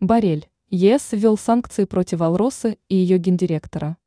Барель. 0.00 0.48
ЕС 0.70 1.12
ввел 1.12 1.36
санкции 1.36 1.84
против 1.84 2.22
Алросы 2.22 2.78
и 2.88 2.96
ее 2.96 3.18
гендиректора. 3.18 3.98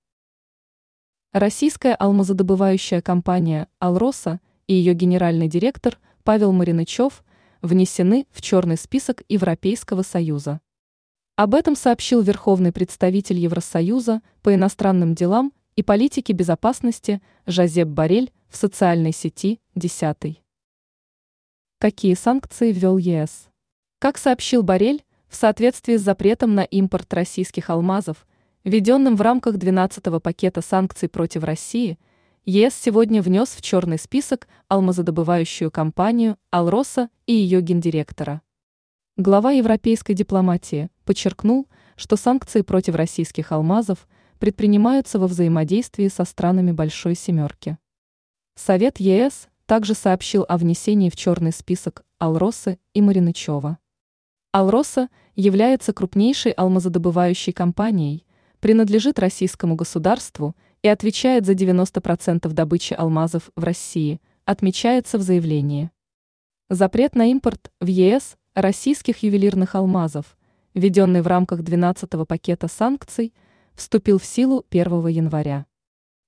Российская 1.31 1.93
алмазодобывающая 1.93 2.99
компания 2.99 3.67
«Алроса» 3.77 4.41
и 4.65 4.73
ее 4.73 4.95
генеральный 4.95 5.47
директор 5.47 5.99
Павел 6.23 6.51
Маринычев 6.51 7.23
внесены 7.61 8.25
в 8.31 8.41
черный 8.41 8.75
список 8.75 9.21
Европейского 9.29 10.01
Союза. 10.01 10.61
Об 11.35 11.53
этом 11.53 11.75
сообщил 11.75 12.23
верховный 12.23 12.71
представитель 12.71 13.37
Евросоюза 13.37 14.23
по 14.41 14.55
иностранным 14.55 15.13
делам 15.13 15.53
и 15.75 15.83
политике 15.83 16.33
безопасности 16.33 17.21
Жозеп 17.45 17.89
Барель 17.89 18.33
в 18.49 18.55
социальной 18.55 19.11
сети 19.11 19.61
«Десятый». 19.75 20.41
Какие 21.77 22.15
санкции 22.15 22.71
ввел 22.71 22.97
ЕС? 22.97 23.49
Как 23.99 24.17
сообщил 24.17 24.63
Барель, 24.63 25.03
в 25.33 25.35
соответствии 25.35 25.97
с 25.97 26.01
запретом 26.01 26.53
на 26.53 26.63
импорт 26.63 27.11
российских 27.11 27.71
алмазов, 27.71 28.27
введенным 28.63 29.15
в 29.15 29.21
рамках 29.21 29.55
12-го 29.55 30.19
пакета 30.19 30.61
санкций 30.61 31.09
против 31.09 31.43
России, 31.43 31.97
ЕС 32.45 32.75
сегодня 32.75 33.19
внес 33.19 33.49
в 33.49 33.61
черный 33.63 33.97
список 33.97 34.47
алмазодобывающую 34.67 35.71
компанию 35.71 36.37
«Алроса» 36.51 37.09
и 37.25 37.33
ее 37.33 37.61
гендиректора. 37.61 38.43
Глава 39.17 39.53
европейской 39.53 40.13
дипломатии 40.13 40.89
подчеркнул, 41.03 41.67
что 41.95 42.15
санкции 42.15 42.61
против 42.61 42.93
российских 42.93 43.51
алмазов 43.51 44.07
предпринимаются 44.37 45.17
во 45.17 45.25
взаимодействии 45.25 46.09
со 46.09 46.25
странами 46.25 46.71
Большой 46.71 47.15
Семерки. 47.15 47.79
Совет 48.53 48.99
ЕС 48.99 49.47
также 49.65 49.95
сообщил 49.95 50.45
о 50.47 50.59
внесении 50.59 51.09
в 51.09 51.15
черный 51.15 51.51
список 51.51 52.03
Алросы 52.19 52.77
и 52.93 53.01
Маринычева. 53.01 53.79
Алроса 54.53 55.09
является 55.35 55.93
крупнейшей 55.93 56.51
алмазодобывающей 56.51 57.51
компанией, 57.51 58.23
принадлежит 58.59 59.17
российскому 59.17 59.73
государству 59.73 60.55
и 60.83 60.87
отвечает 60.87 61.47
за 61.47 61.53
90% 61.53 62.47
добычи 62.53 62.93
алмазов 62.93 63.49
в 63.55 63.63
России, 63.63 64.21
отмечается 64.45 65.17
в 65.17 65.23
заявлении. 65.23 65.89
Запрет 66.69 67.15
на 67.15 67.31
импорт 67.31 67.71
в 67.81 67.87
ЕС 67.87 68.37
российских 68.53 69.23
ювелирных 69.23 69.73
алмазов, 69.73 70.37
введенный 70.75 71.23
в 71.23 71.27
рамках 71.27 71.61
12-го 71.61 72.23
пакета 72.27 72.67
санкций, 72.67 73.33
вступил 73.73 74.19
в 74.19 74.25
силу 74.25 74.67
1 74.69 75.07
января. 75.07 75.65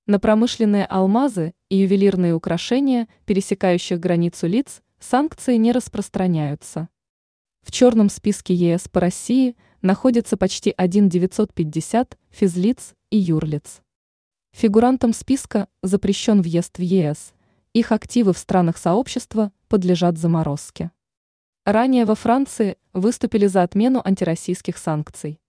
На 0.06 0.18
промышленные 0.18 0.84
алмазы 0.86 1.54
и 1.68 1.76
ювелирные 1.76 2.34
украшения, 2.34 3.06
пересекающих 3.24 4.00
границу 4.00 4.48
лиц, 4.48 4.82
санкции 4.98 5.54
не 5.58 5.70
распространяются. 5.70 6.88
В 7.66 7.72
черном 7.72 8.10
списке 8.10 8.54
ЕС 8.54 8.86
по 8.86 9.00
России 9.00 9.56
находится 9.82 10.36
почти 10.36 10.72
1,950 10.76 12.16
физлиц 12.30 12.94
и 13.10 13.18
юрлиц. 13.18 13.82
Фигурантам 14.52 15.12
списка 15.12 15.66
запрещен 15.82 16.42
въезд 16.42 16.78
в 16.78 16.80
ЕС, 16.80 17.34
их 17.74 17.90
активы 17.90 18.34
в 18.34 18.38
странах 18.38 18.78
сообщества 18.78 19.50
подлежат 19.66 20.16
заморозке. 20.16 20.92
Ранее 21.64 22.04
во 22.04 22.14
Франции 22.14 22.76
выступили 22.92 23.48
за 23.48 23.64
отмену 23.64 24.00
антироссийских 24.04 24.78
санкций. 24.78 25.40